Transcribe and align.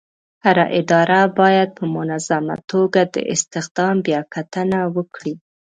هره 0.45 0.65
اداره 0.79 1.21
باید 1.39 1.69
په 1.77 1.83
منظمه 1.95 2.55
توګه 2.71 3.01
د 3.15 3.15
استخدام 3.33 3.95
بیاکتنه 4.07 4.79
وکړي. 4.95 5.33